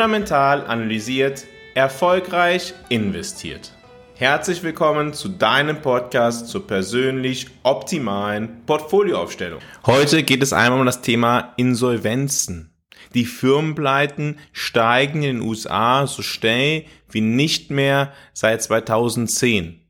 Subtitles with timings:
[0.00, 1.44] Fundamental analysiert,
[1.74, 3.70] erfolgreich investiert.
[4.14, 9.60] Herzlich willkommen zu deinem Podcast zur persönlich optimalen Portfolioaufstellung.
[9.84, 12.72] Heute geht es einmal um das Thema Insolvenzen.
[13.12, 19.82] Die Firmenpleiten steigen in den USA so schnell wie nicht mehr seit 2010.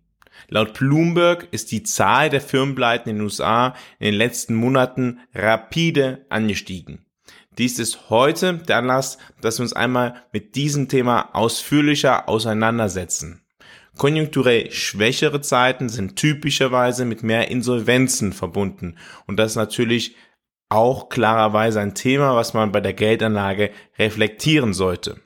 [0.49, 6.27] Laut Bloomberg ist die Zahl der Firmenpleiten in den USA in den letzten Monaten rapide
[6.31, 7.07] angestiegen.
[7.61, 13.43] Dies ist heute der Anlass, dass wir uns einmal mit diesem Thema ausführlicher auseinandersetzen.
[13.99, 18.97] Konjunkturell schwächere Zeiten sind typischerweise mit mehr Insolvenzen verbunden
[19.27, 20.17] und das ist natürlich
[20.71, 25.21] auch klarerweise ein Thema, was man bei der Geldanlage reflektieren sollte.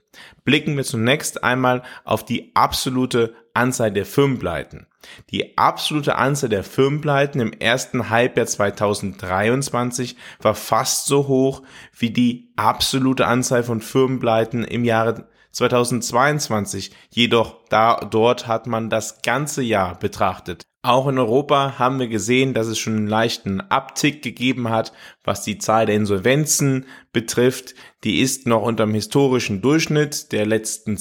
[0.45, 4.87] Blicken wir zunächst einmal auf die absolute Anzahl der Firmenpleiten.
[5.31, 11.63] Die absolute Anzahl der Firmenpleiten im ersten Halbjahr 2023 war fast so hoch
[11.97, 16.91] wie die absolute Anzahl von Firmenpleiten im Jahre 2022.
[17.11, 20.65] Jedoch da, dort hat man das ganze Jahr betrachtet.
[20.83, 25.43] Auch in Europa haben wir gesehen, dass es schon einen leichten Abtick gegeben hat, was
[25.43, 27.75] die Zahl der Insolvenzen betrifft.
[28.03, 30.99] Die ist noch unter dem historischen Durchschnitt der letzten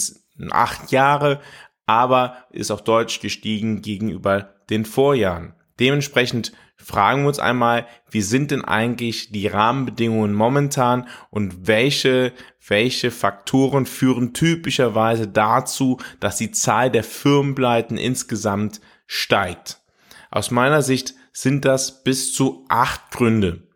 [0.51, 1.41] acht Jahre,
[1.85, 5.53] aber ist auch deutlich gestiegen gegenüber den Vorjahren.
[5.79, 12.33] Dementsprechend fragen wir uns einmal, wie sind denn eigentlich die Rahmenbedingungen momentan und welche,
[12.67, 19.81] welche Faktoren führen typischerweise dazu, dass die Zahl der Firmenpleiten insgesamt steigt.
[20.29, 23.67] Aus meiner Sicht sind das bis zu acht Gründe,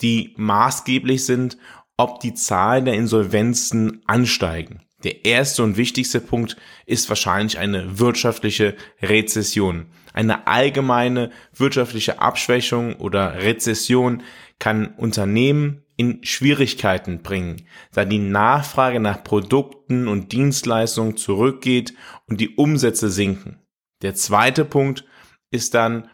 [0.00, 1.58] die maßgeblich sind,
[1.96, 4.82] ob die Zahl der Insolvenzen ansteigen.
[5.04, 9.86] Der erste und wichtigste Punkt ist wahrscheinlich eine wirtschaftliche Rezession.
[10.12, 14.22] Eine allgemeine wirtschaftliche Abschwächung oder Rezession
[14.58, 21.94] kann Unternehmen in Schwierigkeiten bringen, da die Nachfrage nach Produkten und Dienstleistungen zurückgeht
[22.26, 23.58] und die Umsätze sinken.
[24.02, 25.04] Der zweite Punkt
[25.50, 26.08] ist dann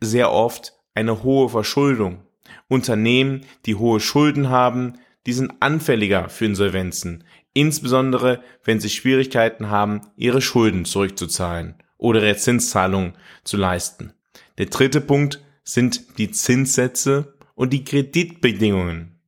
[0.00, 2.22] sehr oft eine hohe Verschuldung.
[2.68, 10.02] Unternehmen, die hohe Schulden haben, die sind anfälliger für Insolvenzen, insbesondere wenn sie Schwierigkeiten haben,
[10.16, 14.12] ihre Schulden zurückzuzahlen oder ihre Zinszahlungen zu leisten.
[14.58, 19.18] Der dritte Punkt sind die Zinssätze und die Kreditbedingungen.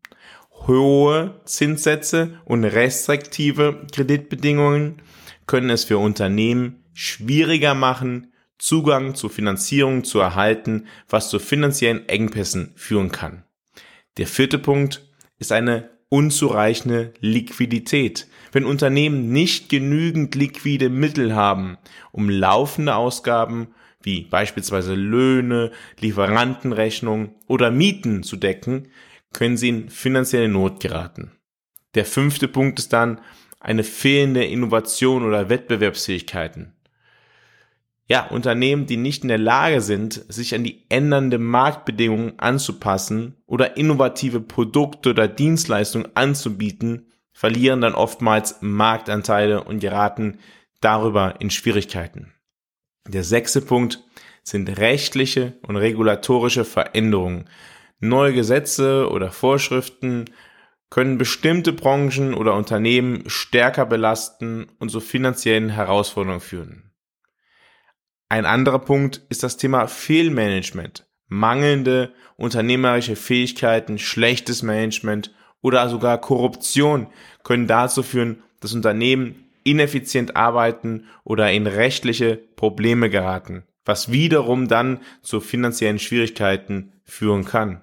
[0.66, 5.02] Hohe Zinssätze und restriktive Kreditbedingungen
[5.46, 12.72] können es für Unternehmen schwieriger machen, Zugang zu Finanzierung zu erhalten, was zu finanziellen Engpässen
[12.74, 13.44] führen kann.
[14.16, 15.06] Der vierte Punkt
[15.38, 18.28] ist eine unzureichende Liquidität.
[18.52, 21.78] Wenn Unternehmen nicht genügend liquide Mittel haben,
[22.12, 23.68] um laufende Ausgaben
[24.02, 28.88] wie beispielsweise Löhne, Lieferantenrechnungen oder Mieten zu decken,
[29.32, 31.32] können sie in finanzielle Not geraten.
[31.94, 33.20] Der fünfte Punkt ist dann
[33.58, 36.75] eine fehlende Innovation oder Wettbewerbsfähigkeiten
[38.08, 43.76] ja, Unternehmen, die nicht in der Lage sind, sich an die ändernde Marktbedingungen anzupassen oder
[43.76, 50.38] innovative Produkte oder Dienstleistungen anzubieten, verlieren dann oftmals Marktanteile und geraten
[50.80, 52.32] darüber in Schwierigkeiten.
[53.08, 54.04] Der sechste Punkt
[54.42, 57.46] sind rechtliche und regulatorische Veränderungen.
[57.98, 60.26] Neue Gesetze oder Vorschriften
[60.90, 66.85] können bestimmte Branchen oder Unternehmen stärker belasten und zu finanziellen Herausforderungen führen.
[68.28, 71.06] Ein anderer Punkt ist das Thema Fehlmanagement.
[71.28, 75.32] Mangelnde unternehmerische Fähigkeiten, schlechtes Management
[75.62, 77.08] oder sogar Korruption
[77.44, 85.00] können dazu führen, dass Unternehmen ineffizient arbeiten oder in rechtliche Probleme geraten, was wiederum dann
[85.22, 87.82] zu finanziellen Schwierigkeiten führen kann.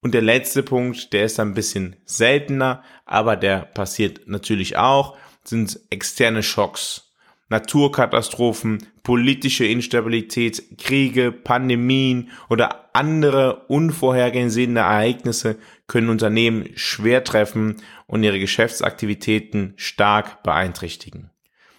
[0.00, 5.80] Und der letzte Punkt, der ist ein bisschen seltener, aber der passiert natürlich auch, sind
[5.90, 7.07] externe Schocks.
[7.50, 15.56] Naturkatastrophen, politische Instabilität, Kriege, Pandemien oder andere unvorhergesehene Ereignisse
[15.86, 21.30] können Unternehmen schwer treffen und ihre Geschäftsaktivitäten stark beeinträchtigen.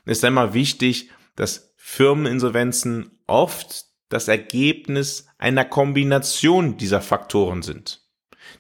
[0.06, 8.02] Es ist einmal wichtig, dass Firmeninsolvenzen oft das Ergebnis einer Kombination dieser Faktoren sind.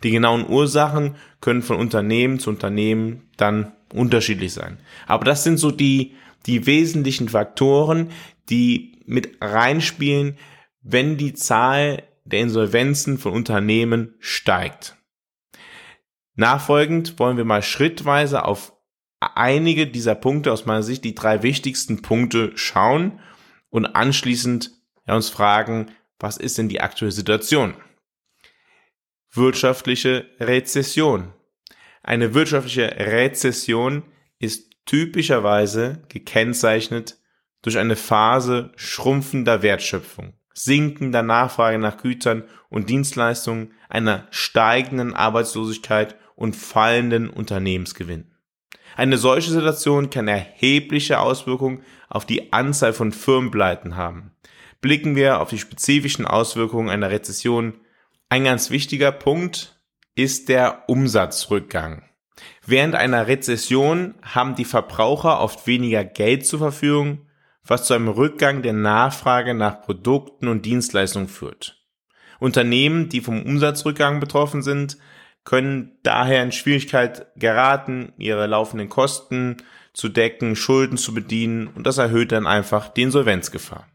[0.03, 4.79] Die genauen Ursachen können von Unternehmen zu Unternehmen dann unterschiedlich sein.
[5.07, 8.11] Aber das sind so die die wesentlichen Faktoren,
[8.49, 10.37] die mit reinspielen,
[10.81, 14.95] wenn die Zahl der Insolvenzen von Unternehmen steigt.
[16.35, 18.73] Nachfolgend wollen wir mal schrittweise auf
[19.19, 23.19] einige dieser Punkte aus meiner Sicht, die drei wichtigsten Punkte schauen
[23.69, 24.71] und anschließend
[25.05, 27.73] uns fragen, was ist denn die aktuelle Situation?
[29.31, 31.33] Wirtschaftliche Rezession.
[32.03, 34.03] Eine wirtschaftliche Rezession
[34.39, 37.19] ist typischerweise gekennzeichnet
[37.61, 46.55] durch eine Phase schrumpfender Wertschöpfung, sinkender Nachfrage nach Gütern und Dienstleistungen, einer steigenden Arbeitslosigkeit und
[46.55, 48.31] fallenden Unternehmensgewinn.
[48.95, 54.31] Eine solche Situation kann erhebliche Auswirkungen auf die Anzahl von Firmenpleiten haben.
[54.81, 57.75] Blicken wir auf die spezifischen Auswirkungen einer Rezession.
[58.29, 59.79] Ein ganz wichtiger Punkt
[60.15, 62.08] ist der Umsatzrückgang.
[62.65, 67.25] Während einer Rezession haben die Verbraucher oft weniger Geld zur Verfügung,
[67.65, 71.77] was zu einem Rückgang der Nachfrage nach Produkten und Dienstleistungen führt.
[72.39, 74.97] Unternehmen, die vom Umsatzrückgang betroffen sind,
[75.43, 79.57] können daher in Schwierigkeit geraten, ihre laufenden Kosten
[79.93, 83.87] zu decken, Schulden zu bedienen und das erhöht dann einfach die Insolvenzgefahr.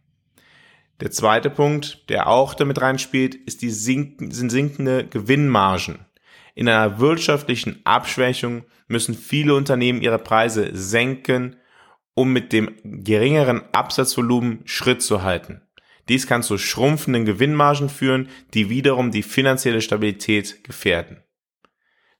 [1.00, 6.06] Der zweite Punkt, der auch damit reinspielt, ist die sinken, sind sinkende Gewinnmargen.
[6.54, 11.56] In einer wirtschaftlichen Abschwächung müssen viele Unternehmen ihre Preise senken,
[12.14, 15.62] um mit dem geringeren Absatzvolumen Schritt zu halten.
[16.08, 21.22] Dies kann zu schrumpfenden Gewinnmargen führen, die wiederum die finanzielle Stabilität gefährden.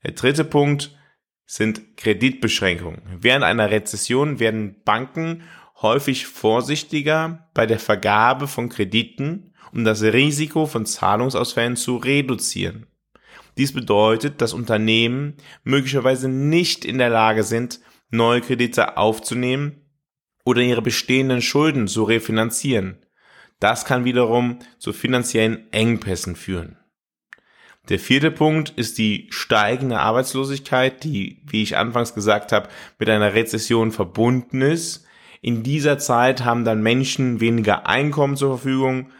[0.03, 0.97] Der dritte Punkt
[1.47, 3.03] sind Kreditbeschränkungen.
[3.21, 5.43] Während einer Rezession werden Banken
[5.83, 12.87] häufig vorsichtiger bei der Vergabe von Krediten, um das Risiko von Zahlungsausfällen zu reduzieren.
[13.57, 17.81] Dies bedeutet, dass Unternehmen möglicherweise nicht in der Lage sind,
[18.11, 19.81] neue Kredite aufzunehmen
[20.45, 23.05] oder ihre bestehenden Schulden zu refinanzieren.
[23.61, 26.77] Das kann wiederum zu finanziellen Engpässen führen.
[27.89, 32.69] Der vierte Punkt ist die steigende Arbeitslosigkeit, die, wie ich anfangs gesagt habe,
[32.99, 35.05] mit einer Rezession verbunden ist.
[35.43, 39.11] In dieser Zeit haben dann Menschen weniger Einkommen zur Verfügung,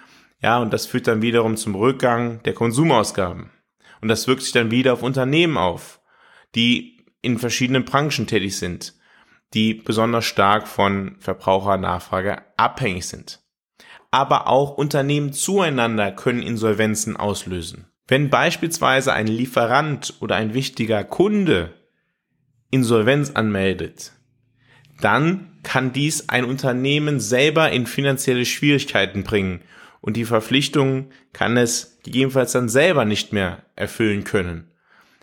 [0.41, 3.51] ja, und das führt dann wiederum zum Rückgang der Konsumausgaben.
[4.05, 5.99] Und das wirkt sich dann wieder auf Unternehmen auf,
[6.55, 8.93] die in verschiedenen Branchen tätig sind,
[9.55, 13.41] die besonders stark von Verbrauchernachfrage abhängig sind.
[14.11, 17.87] Aber auch Unternehmen zueinander können Insolvenzen auslösen.
[18.07, 21.73] Wenn beispielsweise ein Lieferant oder ein wichtiger Kunde
[22.71, 24.13] Insolvenz anmeldet,
[25.01, 29.63] dann kann dies ein Unternehmen selber in finanzielle Schwierigkeiten bringen
[30.05, 34.71] und die Verpflichtungen kann es gegebenenfalls dann selber nicht mehr erfüllen können.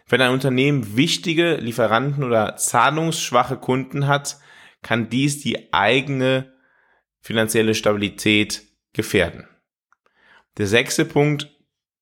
[0.08, 4.40] Wenn ein Unternehmen wichtige Lieferanten oder zahlungsschwache Kunden hat,
[4.82, 6.52] kann dies die eigene
[7.20, 9.48] finanzielle Stabilität gefährden.
[10.58, 11.56] Der sechste Punkt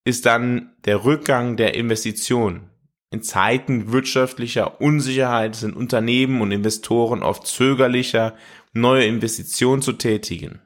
[0.05, 2.69] ist dann der Rückgang der Investitionen.
[3.11, 8.37] In Zeiten wirtschaftlicher Unsicherheit sind Unternehmen und Investoren oft zögerlicher,
[8.71, 10.61] neue Investitionen zu tätigen.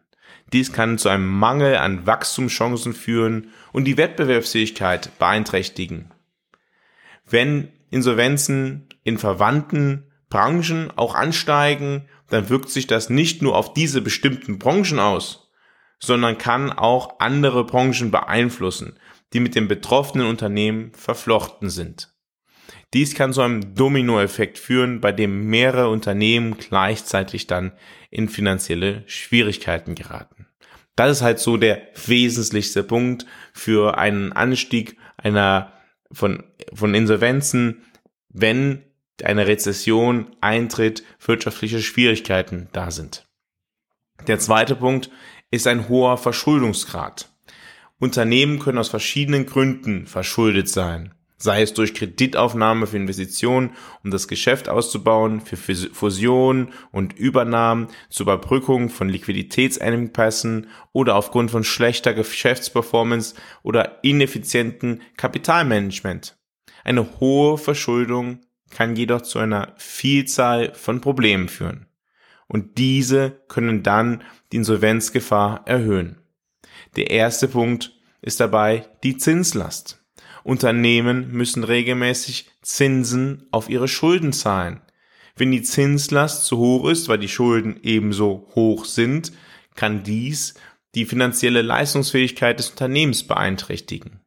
[0.52, 6.12] Dies kann zu einem Mangel an Wachstumschancen führen und die Wettbewerbsfähigkeit beeinträchtigen.
[7.26, 14.02] Wenn Insolvenzen in verwandten Branchen auch ansteigen, dann wirkt sich das nicht nur auf diese
[14.02, 15.52] bestimmten Branchen aus,
[16.00, 18.98] sondern kann auch andere Branchen beeinflussen
[19.34, 22.13] die mit dem betroffenen Unternehmen verflochten sind.
[22.94, 27.72] Dies kann zu einem Dominoeffekt führen, bei dem mehrere Unternehmen gleichzeitig dann
[28.12, 30.48] in finanzielle Schwierigkeiten geraten.
[30.96, 35.74] Das ist halt so der wesentlichste Punkt für einen Anstieg einer
[36.12, 37.84] von, von Insolvenzen,
[38.30, 38.84] wenn
[39.24, 43.28] eine Rezession eintritt, wirtschaftliche Schwierigkeiten da sind.
[44.28, 45.10] Der zweite Punkt
[45.50, 47.30] ist ein hoher Verschuldungsgrad.
[48.00, 51.14] Unternehmen können aus verschiedenen Gründen verschuldet sein.
[51.44, 53.72] Sei es durch Kreditaufnahme für Investitionen,
[54.02, 61.66] um das Geschäft auszubauen, für Fusionen und Übernahmen, zur Überbrückung von Liquiditätsengpässen oder aufgrund von
[61.66, 66.38] schlechter Geschäftsperformance oder ineffizienten Kapitalmanagement.
[66.86, 71.88] Eine hohe Verschuldung kann jedoch zu einer Vielzahl von Problemen führen.
[72.48, 74.24] Und diese können dann
[74.54, 76.22] die Insolvenzgefahr erhöhen.
[76.96, 80.03] Der erste Punkt ist dabei die Zinslast.
[80.44, 84.82] Unternehmen müssen regelmäßig Zinsen auf ihre Schulden zahlen.
[85.36, 89.32] Wenn die Zinslast zu hoch ist, weil die Schulden ebenso hoch sind,
[89.76, 90.56] kann dies
[90.96, 94.20] die finanzielle Leistungsfähigkeit des Unternehmens beeinträchtigen.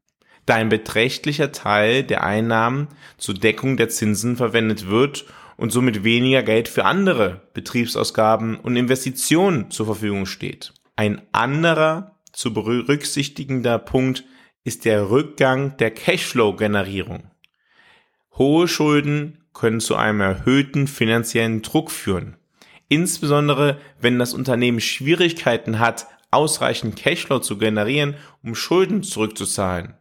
[0.47, 6.43] Da ein beträchtlicher Teil der Einnahmen zur Deckung der Zinsen verwendet wird und somit weniger
[6.43, 10.73] Geld für andere Betriebsausgaben und Investitionen zur Verfügung steht.
[10.97, 14.25] Ein anderer zu berücksichtigender Punkt
[14.67, 17.31] ist der Rückgang der Cashflow-Generierung.
[18.37, 22.37] Hohe Schulden können zu einem erhöhten finanziellen Druck führen.
[22.89, 29.95] Insbesondere wenn das Unternehmen Schwierigkeiten hat, ausreichend Cashflow zu generieren, um Schulden zurückzuzahlen.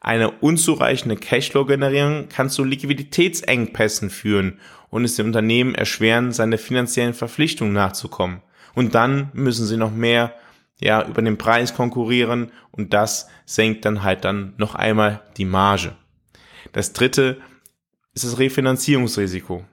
[0.00, 7.72] Eine unzureichende Cashflow-Generierung kann zu Liquiditätsengpässen führen und es dem Unternehmen erschweren, seine finanziellen Verpflichtungen
[7.72, 8.42] nachzukommen.
[8.74, 10.34] Und dann müssen sie noch mehr
[10.80, 15.96] ja, über den Preis konkurrieren und das senkt dann halt dann noch einmal die Marge.
[16.72, 17.38] Das dritte
[18.14, 19.64] ist das Refinanzierungsrisiko.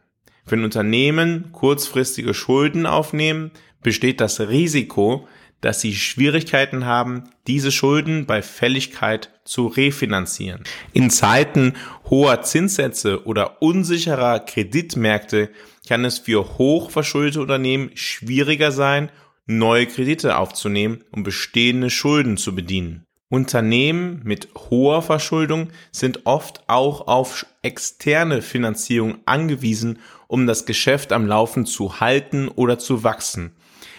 [0.45, 5.27] Wenn Unternehmen kurzfristige Schulden aufnehmen, besteht das Risiko,
[5.61, 10.63] dass sie Schwierigkeiten haben, diese Schulden bei Fälligkeit zu refinanzieren.
[10.93, 11.73] In Zeiten
[12.09, 15.49] hoher Zinssätze oder unsicherer Kreditmärkte
[15.87, 19.09] kann es für hochverschuldete Unternehmen schwieriger sein,
[19.45, 23.05] neue Kredite aufzunehmen, um bestehende Schulden zu bedienen.
[23.29, 31.25] Unternehmen mit hoher Verschuldung sind oft auch auf externe Finanzierung angewiesen, um das Geschäft am
[31.25, 33.55] Laufen zu halten oder zu wachsen.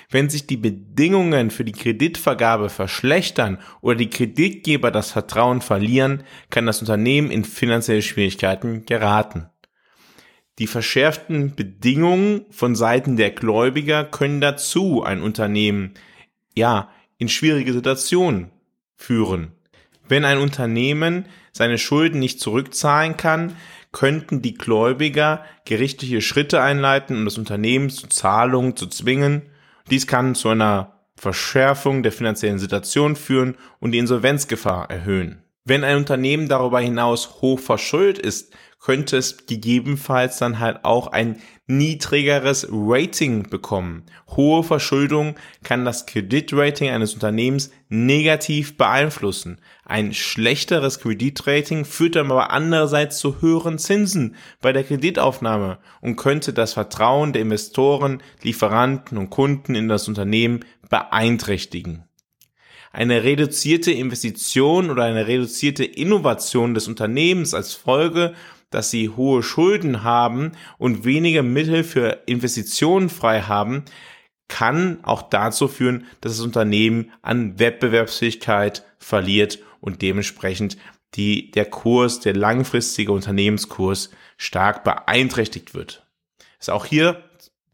[0.08, 6.66] Wenn sich die Bedingungen für die Kreditvergabe verschlechtern oder die Kreditgeber das Vertrauen verlieren, kann
[6.66, 9.50] das Unternehmen in finanzielle Schwierigkeiten geraten.
[10.58, 15.92] Die verschärften Bedingungen von Seiten der Gläubiger können dazu ein Unternehmen,
[16.54, 18.50] ja, in schwierige Situationen
[18.96, 19.52] führen.
[20.08, 23.56] Wenn ein Unternehmen seine Schulden nicht zurückzahlen kann,
[23.92, 29.42] könnten die Gläubiger gerichtliche Schritte einleiten, um das Unternehmen zu Zahlungen zu zwingen.
[29.90, 35.42] Dies kann zu einer Verschärfung der finanziellen Situation führen und die Insolvenzgefahr erhöhen.
[35.68, 41.40] Wenn ein Unternehmen darüber hinaus hoch verschuldet ist, könnte es gegebenenfalls dann halt auch ein
[41.66, 44.04] niedrigeres Rating bekommen.
[44.28, 49.60] Hohe Verschuldung kann das Kreditrating eines Unternehmens negativ beeinflussen.
[49.84, 56.52] Ein schlechteres Kreditrating führt dann aber andererseits zu höheren Zinsen bei der Kreditaufnahme und könnte
[56.52, 62.04] das Vertrauen der Investoren, Lieferanten und Kunden in das Unternehmen beeinträchtigen
[62.96, 68.32] eine reduzierte Investition oder eine reduzierte Innovation des Unternehmens als Folge,
[68.70, 73.84] dass sie hohe Schulden haben und weniger Mittel für Investitionen frei haben,
[74.48, 80.78] kann auch dazu führen, dass das Unternehmen an Wettbewerbsfähigkeit verliert und dementsprechend
[81.16, 86.06] die, der Kurs, der langfristige Unternehmenskurs stark beeinträchtigt wird.
[86.58, 87.22] Ist auch hier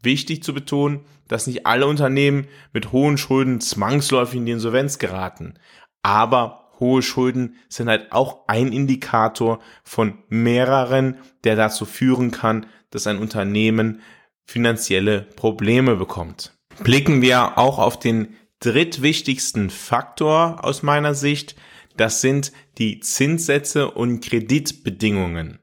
[0.01, 5.55] wichtig zu betonen, dass nicht alle Unternehmen mit hohen Schulden zwangsläufig in die Insolvenz geraten.
[6.01, 13.07] Aber hohe Schulden sind halt auch ein Indikator von mehreren, der dazu führen kann, dass
[13.07, 14.01] ein Unternehmen
[14.45, 16.57] finanzielle Probleme bekommt.
[16.83, 21.55] Blicken wir auch auf den drittwichtigsten Faktor aus meiner Sicht.
[21.97, 25.59] Das sind die Zinssätze und Kreditbedingungen.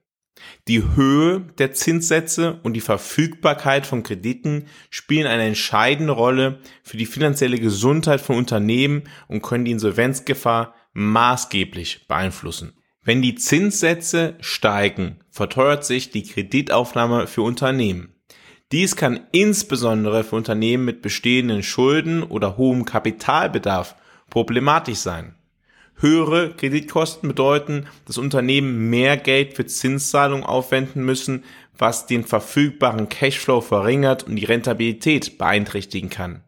[0.68, 7.06] Die Höhe der Zinssätze und die Verfügbarkeit von Krediten spielen eine entscheidende Rolle für die
[7.06, 12.74] finanzielle Gesundheit von Unternehmen und können die Insolvenzgefahr maßgeblich beeinflussen.
[13.02, 18.14] Wenn die Zinssätze steigen, verteuert sich die Kreditaufnahme für Unternehmen.
[18.72, 23.96] Dies kann insbesondere für Unternehmen mit bestehenden Schulden oder hohem Kapitalbedarf
[24.28, 25.34] problematisch sein.
[26.00, 31.44] Höhere Kreditkosten bedeuten, dass Unternehmen mehr Geld für Zinszahlungen aufwenden müssen,
[31.76, 36.42] was den verfügbaren Cashflow verringert und die Rentabilität beeinträchtigen kann.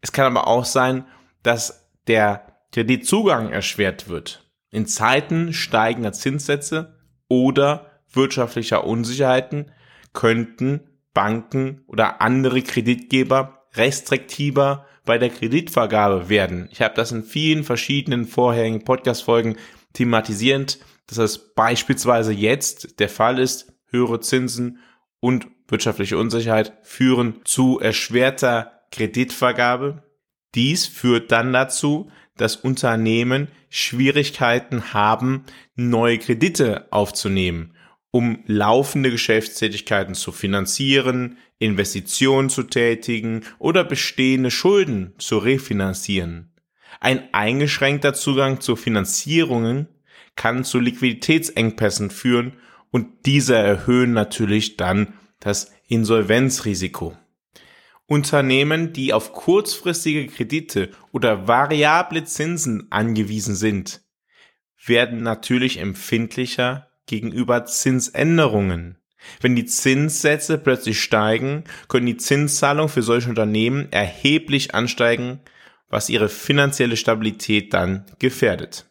[0.00, 1.04] Es kann aber auch sein,
[1.42, 4.44] dass der Kreditzugang erschwert wird.
[4.70, 9.70] In Zeiten steigender Zinssätze oder wirtschaftlicher Unsicherheiten
[10.12, 10.80] könnten
[11.12, 16.68] Banken oder andere Kreditgeber restriktiver bei der Kreditvergabe werden.
[16.72, 19.56] Ich habe das in vielen verschiedenen vorherigen Podcast-Folgen
[19.92, 23.72] thematisierend, dass das beispielsweise jetzt der Fall ist.
[23.90, 24.78] Höhere Zinsen
[25.20, 30.02] und wirtschaftliche Unsicherheit führen zu erschwerter Kreditvergabe.
[30.54, 35.44] Dies führt dann dazu, dass Unternehmen Schwierigkeiten haben,
[35.76, 37.74] neue Kredite aufzunehmen,
[38.14, 46.52] um laufende Geschäftstätigkeiten zu finanzieren, Investitionen zu tätigen oder bestehende Schulden zu refinanzieren.
[47.00, 49.88] Ein eingeschränkter Zugang zu Finanzierungen
[50.36, 52.52] kann zu Liquiditätsengpässen führen
[52.92, 57.16] und diese erhöhen natürlich dann das Insolvenzrisiko.
[58.06, 64.02] Unternehmen, die auf kurzfristige Kredite oder variable Zinsen angewiesen sind,
[64.86, 68.98] werden natürlich empfindlicher gegenüber Zinsänderungen.
[69.40, 75.40] Wenn die Zinssätze plötzlich steigen, können die Zinszahlungen für solche Unternehmen erheblich ansteigen,
[75.88, 78.86] was ihre finanzielle Stabilität dann gefährdet.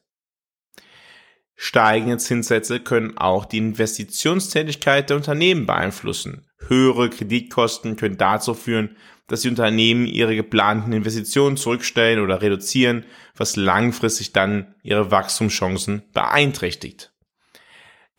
[1.56, 6.48] Steigende Zinssätze können auch die Investitionstätigkeit der Unternehmen beeinflussen.
[6.68, 13.06] Höhere Kreditkosten können dazu führen, dass die Unternehmen ihre geplanten Investitionen zurückstellen oder reduzieren,
[13.36, 17.13] was langfristig dann ihre Wachstumschancen beeinträchtigt.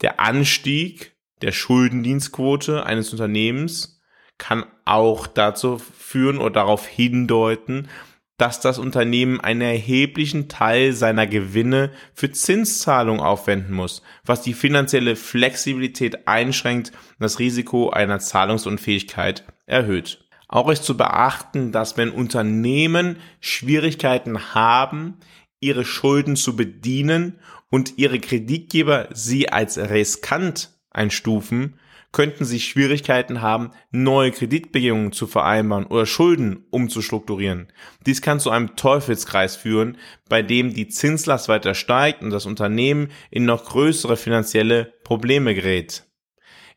[0.04, 4.02] Der Anstieg der Schuldendienstquote eines Unternehmens
[4.37, 7.88] kann auch dazu führen oder darauf hindeuten,
[8.37, 15.16] dass das Unternehmen einen erheblichen Teil seiner Gewinne für Zinszahlungen aufwenden muss, was die finanzielle
[15.16, 20.28] Flexibilität einschränkt und das Risiko einer Zahlungsunfähigkeit erhöht.
[20.49, 25.16] Auch ist zu beachten, dass wenn Unternehmen Schwierigkeiten haben,
[25.61, 27.38] ihre Schulden zu bedienen
[27.75, 31.75] und ihre Kreditgeber sie als riskant einstufen,
[32.12, 37.73] könnten sie Schwierigkeiten haben, neue Kreditbedingungen zu vereinbaren oder Schulden umzustrukturieren.
[38.07, 43.09] Dies kann zu einem Teufelskreis führen, bei dem die Zinslast weiter steigt und das Unternehmen
[43.33, 46.04] in noch größere finanzielle Probleme gerät.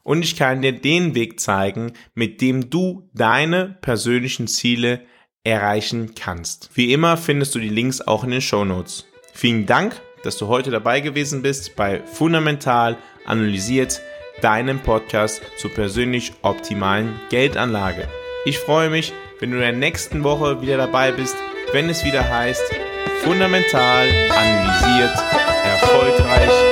[0.10, 5.02] und ich kann dir den Weg zeigen, mit dem du deine persönlichen Ziele
[5.44, 6.72] erreichen kannst.
[6.74, 9.06] Wie immer findest du die Links auch in den Show Notes.
[9.36, 14.02] Vielen Dank, dass du heute dabei gewesen bist bei Fundamental analysiert,
[14.42, 18.08] deinem Podcast zur persönlich optimalen Geldanlage.
[18.46, 21.36] Ich freue mich, wenn du in der nächsten Woche wieder dabei bist,
[21.72, 22.64] wenn es wieder heißt,
[23.22, 25.14] fundamental analysiert,
[25.66, 26.69] erfolgreich